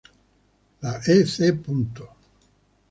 [0.81, 1.37] La ec.